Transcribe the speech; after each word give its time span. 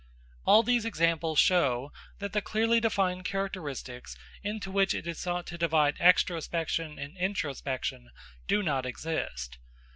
All 0.45 0.63
these 0.63 0.83
examples 0.83 1.37
show 1.37 1.91
that 2.17 2.33
the 2.33 2.41
clearly 2.41 2.79
defined 2.79 3.23
characteristics 3.23 4.17
into 4.41 4.71
which 4.71 4.95
it 4.95 5.05
is 5.05 5.19
sought 5.19 5.45
to 5.45 5.59
divide 5.59 5.99
extrospection 5.99 6.97
and 6.99 7.15
introspection 7.19 8.09
do 8.47 8.63
not 8.63 8.83
exist. 8.87 9.59